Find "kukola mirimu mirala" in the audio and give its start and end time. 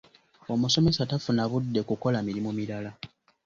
1.89-2.91